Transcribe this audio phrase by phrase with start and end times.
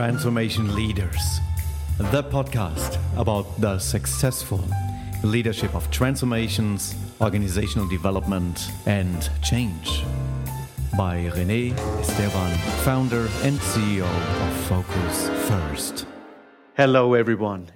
[0.00, 1.40] Transformation Leaders,
[1.98, 4.64] the podcast about the successful
[5.22, 10.02] leadership of transformations, organizational development, and change.
[10.96, 14.08] By Rene Esteban, founder and CEO
[14.46, 16.06] of Focus First.
[16.78, 17.68] Hello, everyone.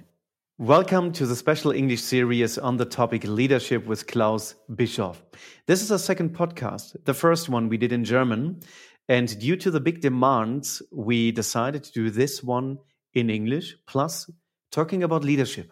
[0.57, 5.21] Welcome to the special English series on the topic leadership with Klaus Bischoff.
[5.67, 6.95] This is our second podcast.
[7.03, 8.61] The first one we did in German,
[9.07, 12.79] and due to the big demands, we decided to do this one
[13.13, 14.29] in English, plus
[14.71, 15.71] talking about leadership,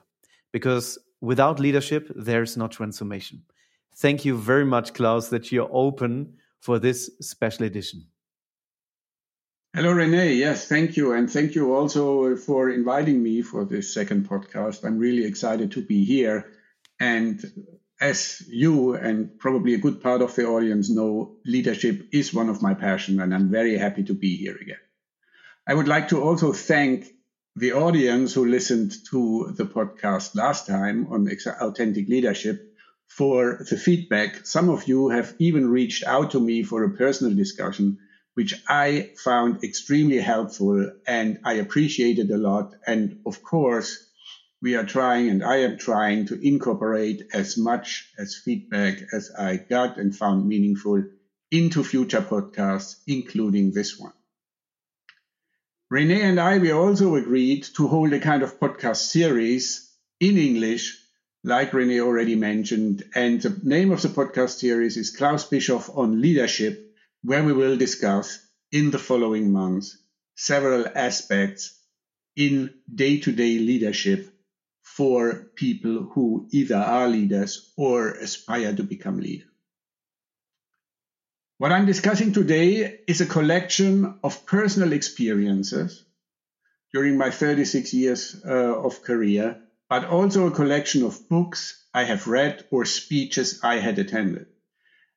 [0.52, 3.44] because without leadership, there's no transformation.
[3.96, 8.08] Thank you very much, Klaus, that you're open for this special edition.
[9.76, 10.34] Hello, Rene.
[10.34, 11.14] Yes, thank you.
[11.14, 14.86] And thank you also for inviting me for this second podcast.
[14.86, 16.52] I'm really excited to be here.
[17.00, 17.44] And
[18.04, 22.62] as you and probably a good part of the audience know, leadership is one of
[22.62, 24.84] my passions, and I'm very happy to be here again.
[25.66, 27.06] I would like to also thank
[27.56, 31.30] the audience who listened to the podcast last time on
[31.62, 32.76] authentic leadership
[33.08, 34.46] for the feedback.
[34.46, 38.00] Some of you have even reached out to me for a personal discussion,
[38.34, 42.74] which I found extremely helpful and I appreciated a lot.
[42.86, 44.13] And of course,
[44.64, 49.58] we are trying and I am trying to incorporate as much as feedback as I
[49.58, 51.04] got and found meaningful
[51.52, 54.14] into future podcasts, including this one.
[55.92, 59.92] Rene and I, we also agreed to hold a kind of podcast series
[60.22, 60.98] in English,
[61.44, 63.04] like Rene already mentioned.
[63.14, 67.76] And the name of the podcast series is Klaus Bischoff on Leadership, where we will
[67.76, 68.40] discuss
[68.72, 69.98] in the following months
[70.36, 71.78] several aspects
[72.38, 74.33] in day to day leadership
[74.96, 79.48] for people who either are leaders or aspire to become leaders.
[81.58, 86.04] What I'm discussing today is a collection of personal experiences
[86.94, 92.28] during my 36 years uh, of career, but also a collection of books I have
[92.28, 94.46] read or speeches I had attended.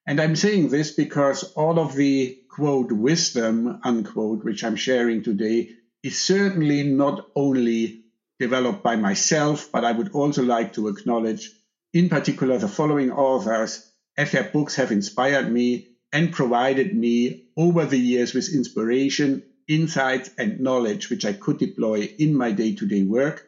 [0.06, 5.68] And I'm saying this because all of the quote wisdom unquote, which I'm sharing today,
[6.02, 8.05] is certainly not only
[8.38, 11.50] developed by myself, but I would also like to acknowledge,
[11.92, 17.84] in particular, the following authors, as their books have inspired me and provided me over
[17.84, 22.86] the years with inspiration, insights, and knowledge which I could deploy in my day to
[22.86, 23.46] day work.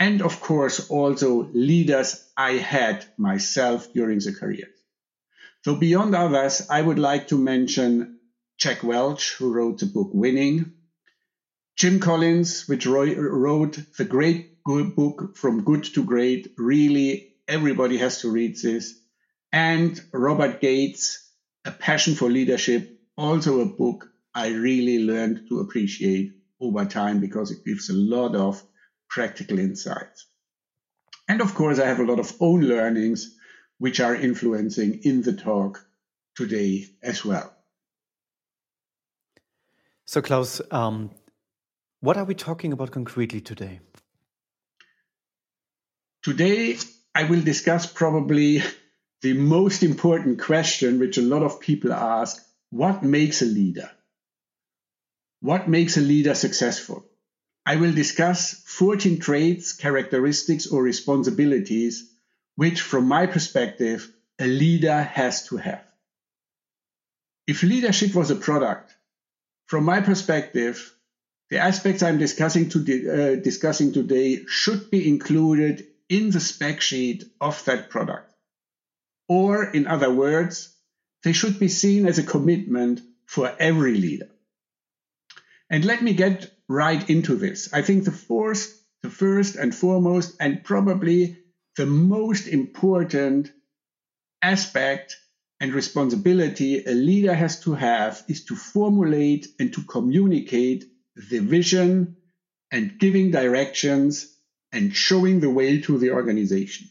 [0.00, 4.68] And of course, also leaders I had myself during the career.
[5.64, 8.18] So, beyond others, I would like to mention
[8.58, 10.72] Jack Welch, who wrote the book Winning,
[11.76, 16.52] Jim Collins, which wrote the great book From Good to Great.
[16.56, 18.98] Really, everybody has to read this.
[19.52, 21.28] And Robert Gates,
[21.64, 27.50] A Passion for Leadership, also a book I really learned to appreciate over time because
[27.50, 28.62] it gives a lot of
[29.08, 30.26] practical insights.
[31.28, 33.36] And of course, I have a lot of own learnings
[33.78, 35.84] which are influencing in the talk
[36.36, 37.52] today as well.
[40.04, 41.10] So, Klaus, um,
[42.02, 43.78] what are we talking about concretely today?
[46.24, 46.76] Today,
[47.14, 48.62] I will discuss probably
[49.22, 53.88] the most important question which a lot of people ask what makes a leader?
[55.40, 57.04] What makes a leader successful?
[57.64, 62.10] I will discuss 14 traits, characteristics, or responsibilities
[62.56, 65.84] which, from my perspective, a leader has to have.
[67.46, 68.92] If leadership was a product,
[69.66, 70.92] from my perspective,
[71.52, 77.24] the aspects I'm discussing, to, uh, discussing today should be included in the spec sheet
[77.42, 78.32] of that product.
[79.28, 80.74] Or, in other words,
[81.24, 84.30] they should be seen as a commitment for every leader.
[85.68, 87.70] And let me get right into this.
[87.70, 91.36] I think the first, the first and foremost, and probably
[91.76, 93.52] the most important
[94.40, 95.18] aspect
[95.60, 100.86] and responsibility a leader has to have is to formulate and to communicate
[101.16, 102.16] the vision
[102.70, 104.34] and giving directions
[104.72, 106.88] and showing the way to the organization.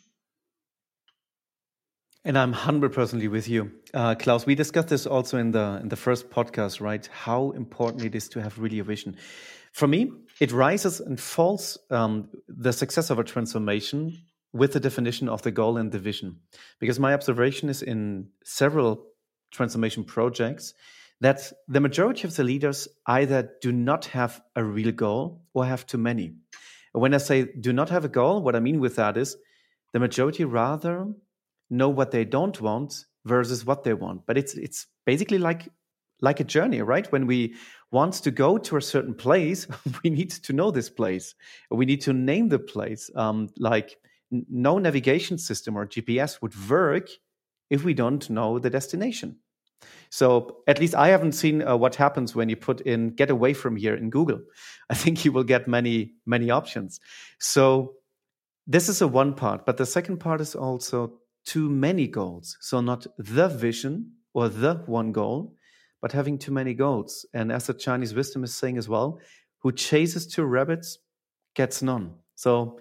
[2.23, 4.45] And I'm hundred percently with you, uh, Klaus.
[4.45, 7.07] We discussed this also in the in the first podcast, right?
[7.12, 9.18] How important it is to have really a vision.
[9.73, 14.17] For me, it rises and falls um, the success of a transformation
[14.53, 16.41] with the definition of the goal and the vision.
[16.79, 19.07] Because my observation is in several
[19.50, 20.75] transformation projects
[21.21, 25.85] that the majority of the leaders either do not have a real goal or have
[25.85, 26.33] too many.
[26.94, 29.38] When I say do not have a goal, what I mean with that is
[29.94, 31.07] the majority rather
[31.69, 34.25] know what they don't want versus what they want.
[34.25, 35.69] But it's it's basically like
[36.21, 37.09] like a journey, right?
[37.12, 37.56] When we
[37.91, 39.67] want to go to a certain place,
[40.03, 41.35] we need to know this place.
[41.69, 43.09] We need to name the place.
[43.15, 43.97] Um, like
[44.31, 47.09] no navigation system or GPS would work
[47.69, 49.38] if we don't know the destination.
[50.09, 53.53] So at least I haven't seen uh, what happens when you put in "get away
[53.53, 54.41] from here" in Google.
[54.89, 56.99] I think you will get many many options.
[57.39, 57.95] So
[58.67, 62.57] this is a one part, but the second part is also too many goals.
[62.61, 65.55] So not the vision or the one goal,
[66.01, 67.25] but having too many goals.
[67.33, 69.19] And as the Chinese wisdom is saying as well,
[69.59, 70.99] who chases two rabbits
[71.55, 72.15] gets none.
[72.35, 72.79] So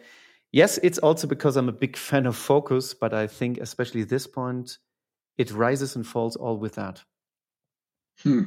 [0.52, 4.26] yes, it's also because I'm a big fan of focus, but I think especially this
[4.26, 4.78] point,
[5.40, 7.02] it rises and falls all with that.
[8.22, 8.42] Hmm.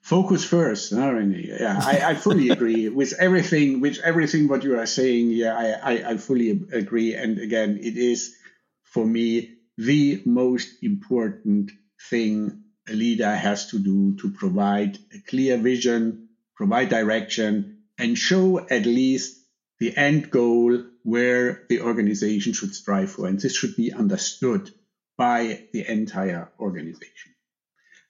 [0.00, 1.58] Focus first, no, René.
[1.60, 3.80] Yeah, I, I fully agree with everything.
[3.80, 7.16] With everything what you are saying, yeah, I, I, I fully agree.
[7.16, 8.36] And again, it is
[8.84, 11.72] for me the most important
[12.08, 18.60] thing a leader has to do to provide a clear vision, provide direction, and show
[18.60, 19.40] at least
[19.80, 23.26] the end goal where the organization should strive for.
[23.26, 24.70] And this should be understood
[25.18, 27.34] by the entire organization.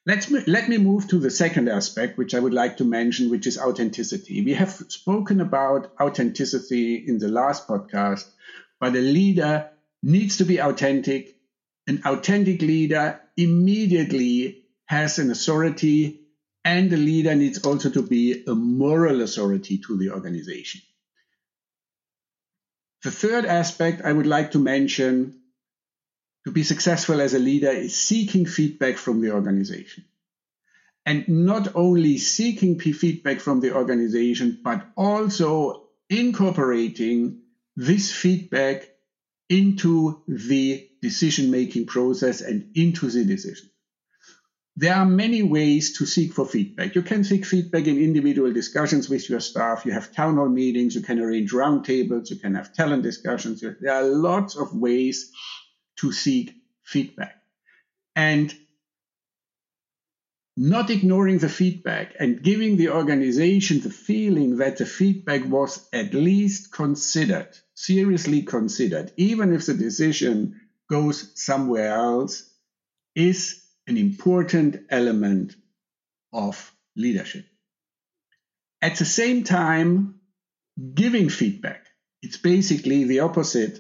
[0.07, 3.47] Let's, let me move to the second aspect, which I would like to mention, which
[3.47, 4.43] is authenticity.
[4.43, 8.25] We have spoken about authenticity in the last podcast,
[8.79, 9.71] but a leader
[10.03, 11.37] needs to be authentic.
[11.87, 16.21] An authentic leader immediately has an authority,
[16.65, 20.81] and the leader needs also to be a moral authority to the organization.
[23.03, 25.38] The third aspect I would like to mention
[26.45, 30.05] to be successful as a leader is seeking feedback from the organization.
[31.05, 37.43] And not only seeking feedback from the organization, but also incorporating
[37.77, 38.89] this feedback
[39.49, 43.71] into the decision making process and into the decision.
[44.77, 46.95] There are many ways to seek for feedback.
[46.95, 49.85] You can seek feedback in individual discussions with your staff.
[49.85, 50.95] You have town hall meetings.
[50.95, 52.31] You can arrange roundtables.
[52.31, 53.61] You can have talent discussions.
[53.61, 55.33] There are lots of ways
[55.99, 56.55] to seek
[56.85, 57.37] feedback.
[58.17, 58.55] And
[60.57, 66.13] not ignoring the feedback and giving the organization the feeling that the feedback was at
[66.13, 70.61] least considered, seriously considered, even if the decision
[70.91, 72.51] goes somewhere else,
[73.15, 75.55] is an important element
[76.33, 77.47] of leadership.
[78.83, 80.21] At the same time,
[80.95, 81.87] giving feedback,
[82.21, 83.79] it's basically the opposite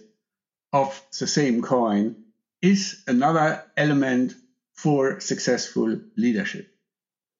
[0.72, 2.24] of the same coin
[2.60, 4.34] is another element
[4.74, 6.74] for successful leadership.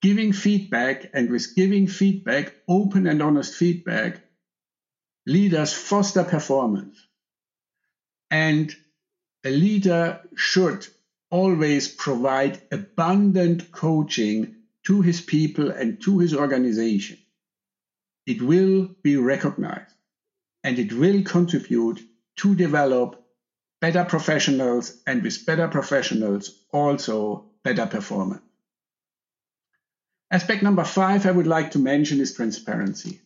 [0.00, 4.20] Giving feedback, and with giving feedback, open and honest feedback,
[5.26, 6.96] leaders foster performance.
[8.30, 8.74] And
[9.44, 10.86] a leader should
[11.30, 17.18] always provide abundant coaching to his people and to his organization.
[18.26, 19.94] It will be recognized
[20.64, 22.00] and it will contribute
[22.36, 23.17] to develop
[23.80, 28.42] better professionals and with better professionals also better performance.
[30.30, 33.20] Aspect number five I would like to mention is transparency.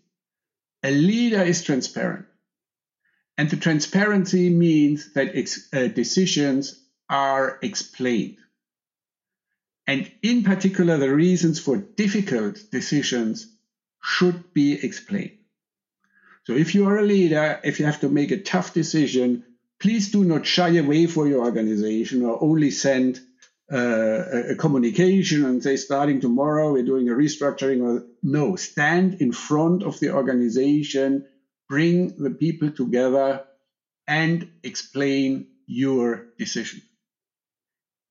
[0.82, 2.26] A leader is transparent.
[3.36, 5.34] And the transparency means that
[5.72, 6.78] uh, decisions
[7.08, 8.38] are explained.
[9.86, 13.48] And in particular, the reasons for difficult decisions
[14.02, 15.38] should be explained.
[16.44, 19.44] So if you are a leader, if you have to make a tough decision,
[19.82, 23.20] please do not shy away for your organization or only send
[23.70, 27.82] uh, a communication and say starting tomorrow we're doing a restructuring.
[27.82, 31.26] Or no stand in front of the organization
[31.68, 33.44] bring the people together
[34.06, 36.80] and explain your decision.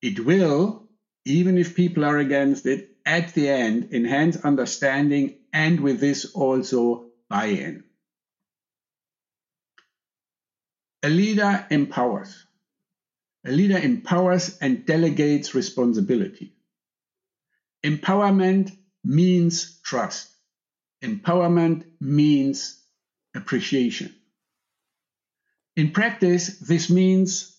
[0.01, 0.89] It will
[1.23, 7.05] even if people are against it at the end enhance understanding and with this also
[7.29, 7.83] buy-in
[11.03, 12.45] A leader empowers.
[13.43, 16.53] A leader empowers and delegates responsibility.
[17.83, 18.71] Empowerment
[19.03, 20.29] means trust.
[21.01, 22.79] Empowerment means
[23.33, 24.13] appreciation.
[25.75, 27.57] In practice, this means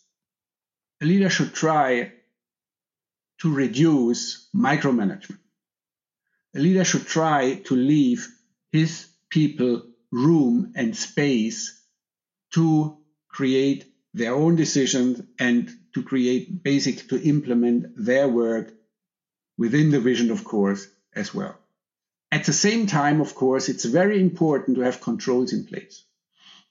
[1.00, 2.12] a leader should try
[3.40, 5.38] to reduce micromanagement.
[6.54, 8.28] A leader should try to leave
[8.70, 9.82] his people
[10.12, 11.82] room and space
[12.52, 13.01] to
[13.32, 18.72] create their own decisions and to create basic to implement their work
[19.58, 21.56] within the vision, of course, as well.
[22.30, 26.04] At the same time, of course, it's very important to have controls in place,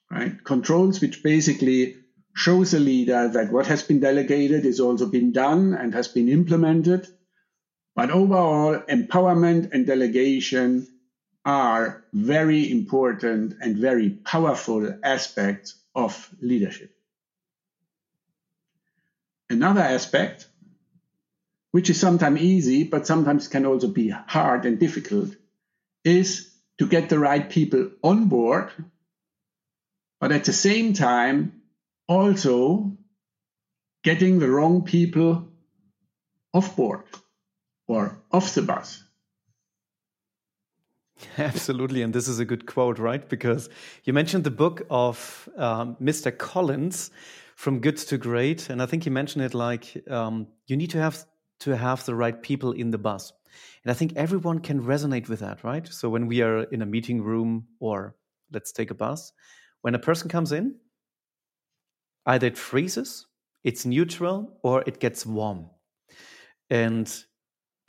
[0.09, 0.43] right?
[0.43, 1.97] Controls which basically
[2.33, 6.29] shows a leader that what has been delegated is also been done and has been
[6.29, 7.07] implemented.
[7.95, 10.87] But overall, empowerment and delegation
[11.43, 16.93] are very important and very powerful aspects of leadership.
[19.49, 20.47] Another aspect,
[21.71, 25.35] which is sometimes easy, but sometimes can also be hard and difficult,
[26.03, 28.71] is to get the right people on board,
[30.19, 31.61] but at the same time,
[32.07, 32.97] also
[34.03, 35.47] getting the wrong people
[36.53, 37.03] off board
[37.87, 39.03] or off the bus.
[41.37, 42.01] Absolutely.
[42.01, 43.27] And this is a good quote, right?
[43.27, 43.69] Because
[44.03, 46.35] you mentioned the book of um, Mr.
[46.35, 47.11] Collins,
[47.55, 48.69] From Good to Great.
[48.69, 51.25] And I think you mentioned it like um, you need to have
[51.61, 53.31] to have the right people in the bus.
[53.83, 55.87] And I think everyone can resonate with that, right?
[55.87, 58.15] So when we are in a meeting room or
[58.51, 59.31] let's take a bus,
[59.81, 60.75] when a person comes in,
[62.25, 63.27] either it freezes,
[63.63, 65.69] it's neutral, or it gets warm.
[66.69, 67.13] And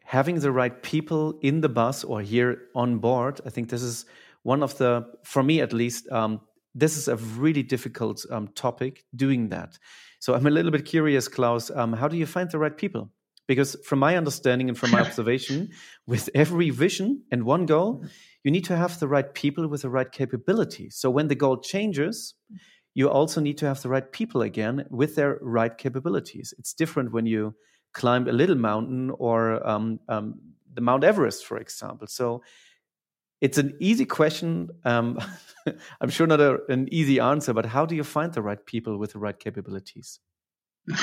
[0.04, 4.06] having the right people in the bus or here on board, I think this is
[4.42, 6.40] one of the, for me at least, um,
[6.74, 9.78] this is a really difficult um, topic doing that.
[10.20, 13.10] So I'm a little bit curious, Klaus, um, how do you find the right people?
[13.48, 15.70] Because from my understanding and from my observation,
[16.06, 18.04] with every vision and one goal,
[18.44, 20.90] you need to have the right people with the right capability.
[20.90, 22.34] So when the goal changes,
[22.94, 26.54] you also need to have the right people again with their right capabilities.
[26.58, 27.54] It's different when you
[27.92, 30.40] climb a little mountain or um, um,
[30.72, 32.06] the Mount Everest, for example.
[32.06, 32.42] So
[33.40, 34.70] it's an easy question.
[34.84, 35.18] Um,
[36.00, 38.98] I'm sure not a, an easy answer, but how do you find the right people
[38.98, 40.20] with the right capabilities?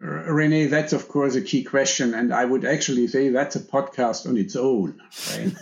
[0.00, 4.26] Rene, that's of course a key question, and I would actually say that's a podcast
[4.26, 4.98] on its own.
[5.30, 5.54] Right?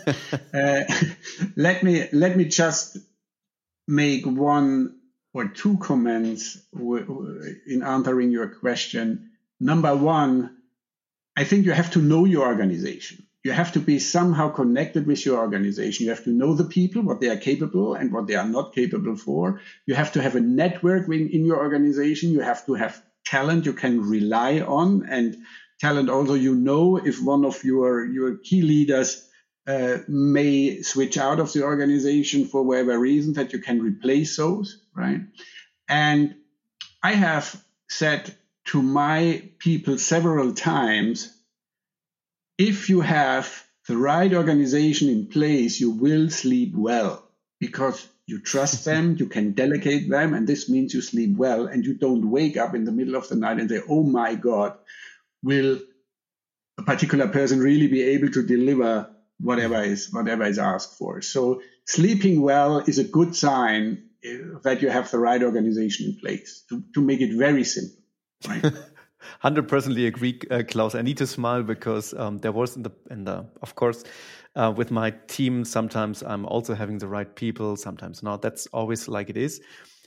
[0.53, 0.83] uh,
[1.57, 2.97] let me let me just
[3.85, 4.95] make one
[5.33, 9.31] or two comments in answering your question.
[9.59, 10.57] Number one,
[11.35, 13.25] I think you have to know your organization.
[13.43, 16.05] You have to be somehow connected with your organization.
[16.05, 18.75] You have to know the people, what they are capable and what they are not
[18.75, 19.61] capable for.
[19.85, 22.31] You have to have a network in, your organization.
[22.31, 25.37] You have to have talent you can rely on and
[25.79, 29.29] talent also you know if one of your, your key leaders
[29.67, 34.81] uh, may switch out of the organization for whatever reason that you can replace those,
[34.95, 35.21] right?
[35.87, 36.35] And
[37.03, 38.35] I have said
[38.69, 41.35] to my people several times
[42.59, 47.27] if you have the right organization in place, you will sleep well
[47.59, 51.83] because you trust them, you can delegate them, and this means you sleep well and
[51.83, 54.77] you don't wake up in the middle of the night and say, oh my God,
[55.41, 55.79] will
[56.77, 59.09] a particular person really be able to deliver
[59.39, 61.21] whatever is whatever is asked for.
[61.21, 66.19] So sleeping well is a good sign eh, that you have the right organization in
[66.19, 67.98] place to, to make it very simple.
[69.39, 70.95] Hundred percently agree, uh, Klaus.
[70.95, 74.03] I need to smile because um, there was in the in the of course
[74.55, 75.65] uh, with my team.
[75.65, 78.41] Sometimes I'm also having the right people, sometimes not.
[78.41, 79.61] That's always like it is.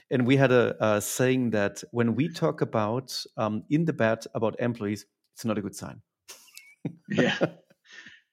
[0.09, 4.25] And we had a, a saying that when we talk about um, in the bed
[4.35, 6.01] about employees, it's not a good sign.
[7.09, 7.37] yeah,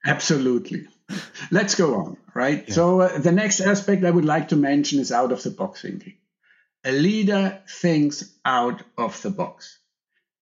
[0.06, 0.86] absolutely.
[1.50, 2.64] Let's go on, right?
[2.68, 2.74] Yeah.
[2.74, 5.82] So, uh, the next aspect I would like to mention is out of the box
[5.82, 6.16] thinking.
[6.84, 9.79] A leader thinks out of the box,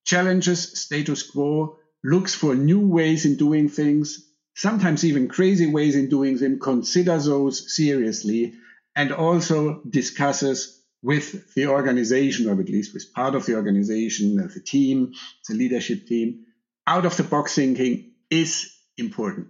[0.09, 6.09] challenges status quo, looks for new ways in doing things, sometimes even crazy ways in
[6.09, 8.55] doing them, consider those seriously,
[8.97, 14.61] and also discusses with the organization, or at least with part of the organization, the
[14.61, 15.12] team,
[15.49, 16.47] the leadership team.
[16.87, 19.49] Out of the box thinking is important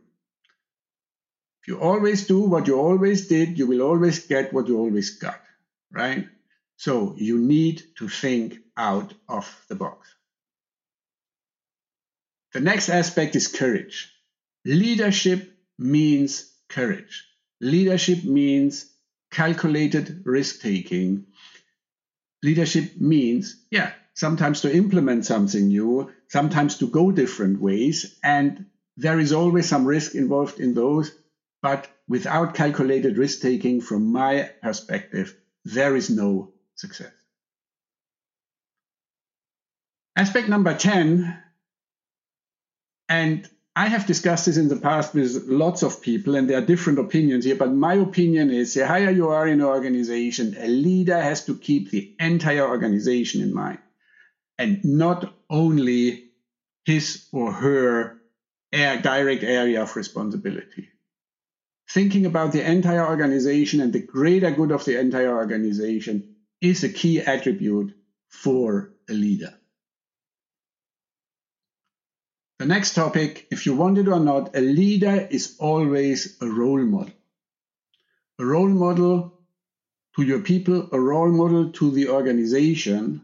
[1.63, 5.19] If you always do what you always did, you will always get what you always
[5.19, 5.41] got,
[5.93, 6.29] right?
[6.77, 10.09] So you need to think out of the box.
[12.55, 14.11] The next aspect is courage.
[14.65, 17.25] Leadership means courage.
[17.61, 18.91] Leadership means
[19.31, 21.27] calculated risk taking.
[22.43, 28.19] Leadership means, yeah, sometimes to implement something new, sometimes to go different ways.
[28.23, 31.13] And there is always some risk involved in those.
[31.61, 37.13] But without calculated risk taking, from my perspective, there is no success.
[40.17, 41.43] Aspect number 10,
[43.09, 46.67] and I have discussed this in the past with lots of people, and there are
[46.67, 50.67] different opinions here, but my opinion is the higher you are in an organization, a
[50.67, 53.79] leader has to keep the entire organization in mind
[54.59, 56.25] and not only
[56.85, 58.21] his or her
[58.73, 60.89] direct area of responsibility
[61.89, 66.89] thinking about the entire organization and the greater good of the entire organization is a
[66.89, 67.95] key attribute
[68.29, 69.58] for a leader.
[72.59, 76.85] The next topic, if you want it or not, a leader is always a role
[76.85, 77.15] model.
[78.41, 79.39] A role model
[80.17, 83.23] to your people, a role model to the organization.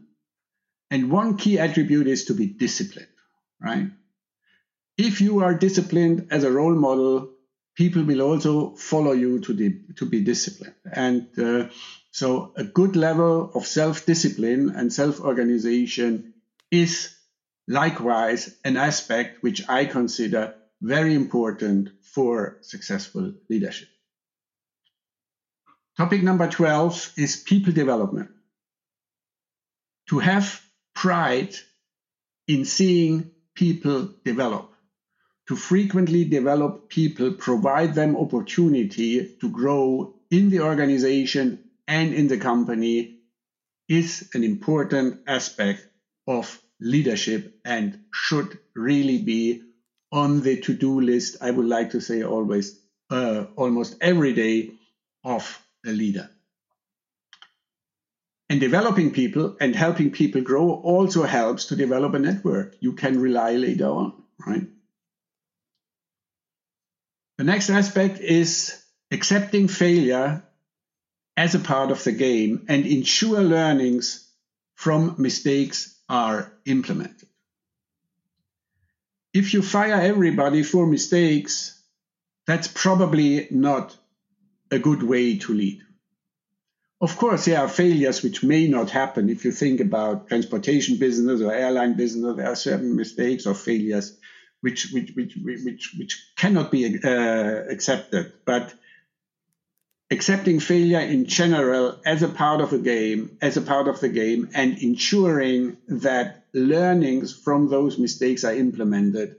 [0.89, 3.09] And one key attribute is to be disciplined,
[3.59, 3.87] right?
[4.97, 7.31] If you are disciplined as a role model,
[7.75, 10.75] people will also follow you to, the, to be disciplined.
[10.89, 11.67] And uh,
[12.11, 16.33] so a good level of self-discipline and self-organization
[16.71, 17.14] is
[17.67, 23.87] likewise an aspect which I consider very important for successful leadership.
[25.97, 28.29] Topic number 12 is people development.
[30.09, 30.61] To have
[30.93, 31.55] pride
[32.47, 34.71] in seeing people develop,
[35.47, 42.37] to frequently develop people, provide them opportunity to grow in the organization and in the
[42.37, 43.19] company
[43.87, 45.87] is an important aspect
[46.27, 49.63] of leadership and should really be
[50.11, 51.37] on the to-do list.
[51.41, 52.79] I would like to say always,
[53.09, 54.71] uh, almost every day
[55.23, 56.29] of a leader.
[58.49, 63.19] And developing people and helping people grow also helps to develop a network you can
[63.19, 64.13] rely later on,
[64.45, 64.67] right?
[67.37, 70.43] The next aspect is accepting failure
[71.35, 74.24] as a part of the game and ensure learnings
[74.75, 77.27] from mistakes are implemented.
[79.33, 81.81] If you fire everybody for mistakes,
[82.47, 83.97] that's probably not
[84.71, 85.81] a good way to lead.
[87.01, 89.29] Of course, there are failures which may not happen.
[89.29, 94.17] If you think about transportation business or airline business, there are certain mistakes or failures
[94.61, 98.33] which which which which, which cannot be uh, accepted.
[98.45, 98.73] But
[100.11, 104.09] accepting failure in general as a part of a game, as a part of the
[104.09, 109.35] game, and ensuring that learnings from those mistakes are implemented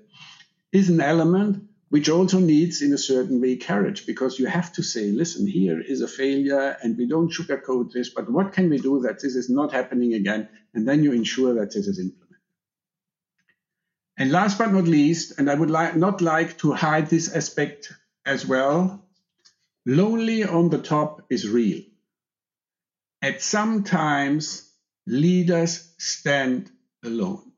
[0.73, 4.83] is an element which also needs, in a certain way, courage because you have to
[4.83, 8.79] say, listen, here is a failure and we don't sugarcoat this, but what can we
[8.79, 10.49] do that this is not happening again?
[10.75, 12.27] And then you ensure that this is implemented.
[14.19, 17.93] And last but not least, and I would not like to hide this aspect
[18.25, 19.06] as well,
[19.87, 21.81] Lonely on the top is real.
[23.23, 24.69] At some times,
[25.07, 26.71] leaders stand
[27.05, 27.53] alone.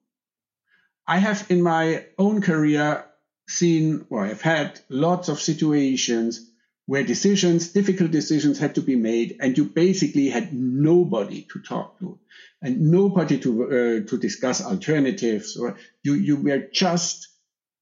[1.06, 3.06] I have in my own career
[3.48, 6.50] seen, or I've had lots of situations
[6.84, 11.98] where decisions, difficult decisions had to be made, and you basically had nobody to talk
[11.98, 12.18] to
[12.60, 17.28] and nobody to, uh, to discuss alternatives, or you, you were just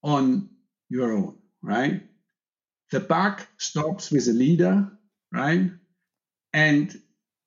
[0.04, 0.50] on
[0.88, 2.02] your own, right?
[2.90, 4.90] The buck stops with the leader,
[5.32, 5.70] right?
[6.52, 7.00] And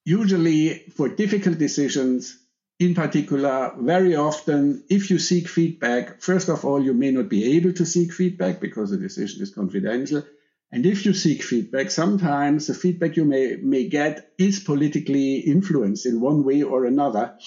[0.06, 2.38] usually for difficult decisions,
[2.80, 7.58] in particular, very often, if you seek feedback, first of all, you may not be
[7.58, 10.24] able to seek feedback because the decision is confidential.
[10.72, 16.06] And if you seek feedback, sometimes the feedback you may, may get is politically influenced
[16.06, 17.38] in one way or another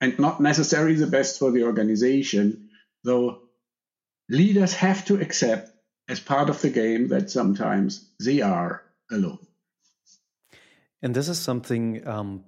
[0.00, 2.68] and not necessarily the best for the organization,
[3.02, 3.42] though
[4.28, 5.70] leaders have to accept
[6.08, 9.38] as part of the game that sometimes they are alone.
[11.02, 12.44] And this is something, um,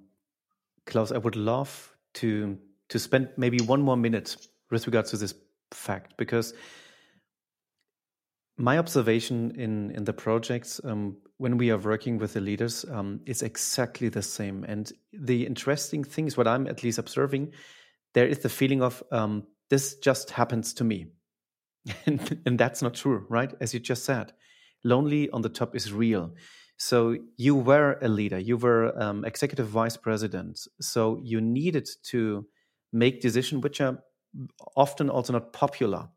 [0.86, 4.36] Klaus, I would love to to spend maybe one more minute
[4.70, 5.34] with regards to this
[5.72, 6.54] fact because
[8.56, 13.20] my observation in in the projects um, when we are working with the leaders um,
[13.26, 14.64] is exactly the same.
[14.64, 17.52] And the interesting thing is what I'm at least observing.
[18.14, 21.06] There is the feeling of um, this just happens to me
[22.06, 23.52] and, and that's not true, right?
[23.60, 24.32] As you just said,
[24.84, 26.34] lonely on the top is real.
[26.76, 30.60] So you were a leader, you were um, executive vice president.
[30.80, 32.46] So you needed to
[32.92, 33.98] make decisions which are
[34.76, 36.08] often also not popular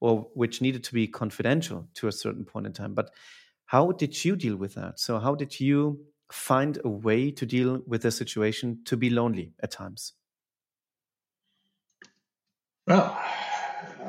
[0.00, 2.94] or which needed to be confidential to a certain point in time.
[2.94, 3.10] But
[3.66, 4.98] how did you deal with that?
[4.98, 9.52] So how did you find a way to deal with the situation to be lonely
[9.62, 10.14] at times?
[12.86, 13.20] Well,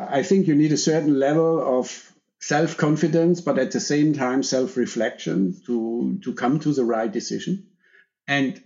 [0.09, 4.43] I think you need a certain level of self confidence, but at the same time,
[4.43, 7.67] self reflection to, to come to the right decision.
[8.27, 8.61] And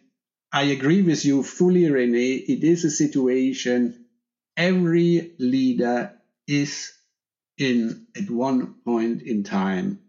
[0.51, 2.33] I agree with you fully, Rene.
[2.35, 4.05] It is a situation
[4.55, 6.13] every leader
[6.47, 6.91] is
[7.57, 9.99] in at one point in time.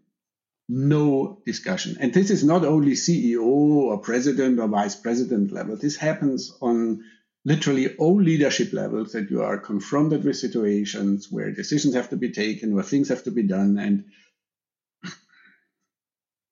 [0.67, 1.97] No discussion.
[1.99, 5.77] And this is not only CEO or president or vice president level.
[5.77, 7.03] This happens on
[7.45, 12.31] literally all leadership levels that you are confronted with situations where decisions have to be
[12.31, 13.77] taken, where things have to be done.
[13.77, 14.05] And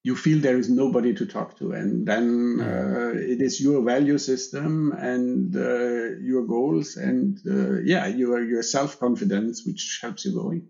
[0.04, 1.74] you feel there is nobody to talk to.
[1.74, 8.06] And then uh, it is your value system and uh, your goals and, uh, yeah,
[8.06, 10.68] your, your self confidence, which helps you going.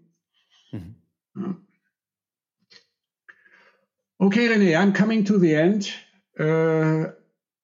[0.74, 1.52] Mm-hmm.
[4.22, 5.92] Okay, Rene, I'm coming to the end.
[6.40, 7.12] Uh,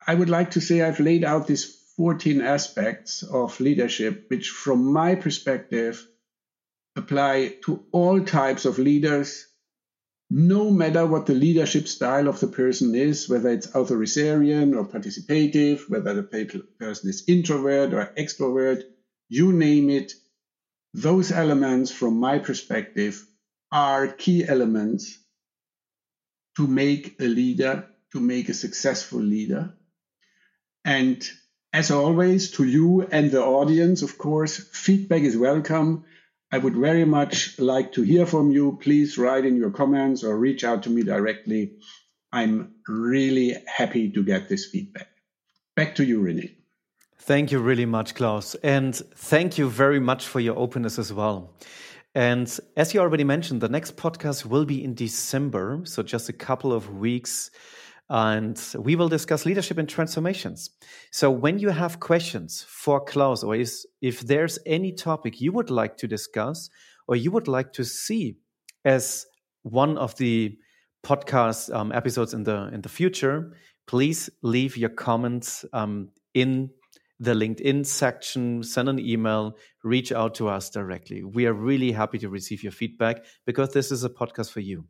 [0.05, 4.93] I would like to say I've laid out these 14 aspects of leadership, which, from
[4.93, 6.07] my perspective,
[6.95, 9.47] apply to all types of leaders
[10.29, 15.89] no matter what the leadership style of the person is, whether it's authoritarian or participative,
[15.89, 16.23] whether the
[16.79, 18.83] person is introvert or extrovert,
[19.27, 20.13] you name it,
[20.93, 23.25] those elements, from my perspective,
[23.73, 25.17] are key elements
[26.55, 29.73] to make a leader, to make a successful leader.
[30.85, 31.29] And
[31.71, 36.05] as always, to you and the audience, of course, feedback is welcome.
[36.51, 38.79] I would very much like to hear from you.
[38.81, 41.73] Please write in your comments or reach out to me directly.
[42.31, 45.09] I'm really happy to get this feedback.
[45.75, 46.55] Back to you, Rene.
[47.19, 48.55] Thank you really much, Klaus.
[48.55, 51.53] And thank you very much for your openness as well.
[52.15, 55.81] And as you already mentioned, the next podcast will be in December.
[55.83, 57.51] So just a couple of weeks
[58.09, 60.71] and we will discuss leadership and transformations.
[61.11, 65.69] So when you have questions for Klaus, or is, if there's any topic you would
[65.69, 66.69] like to discuss,
[67.07, 68.37] or you would like to see
[68.83, 69.25] as
[69.63, 70.57] one of the
[71.05, 73.53] podcast um, episodes in the in the future,
[73.87, 76.69] please leave your comments um, in
[77.19, 81.23] the LinkedIn section, send an email, reach out to us directly.
[81.23, 84.85] We are really happy to receive your feedback because this is a podcast for you